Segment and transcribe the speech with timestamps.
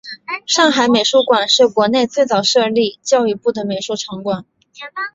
[0.47, 4.43] 上海美术馆是国内最早设立教育部的美术场馆。